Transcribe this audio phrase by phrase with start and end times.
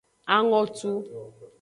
[0.35, 0.91] Angotu.